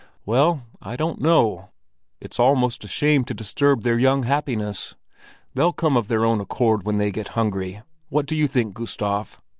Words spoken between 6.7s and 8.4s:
when they get hungry. What do